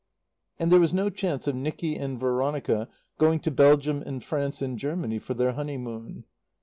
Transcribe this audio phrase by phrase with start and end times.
[0.57, 4.79] And there was no chance of Nicky and Veronica going to Belgium and France and
[4.79, 6.23] Germany for their honeymoon.